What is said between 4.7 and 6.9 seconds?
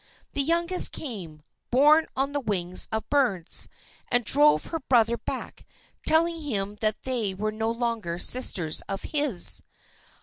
brother back, telling him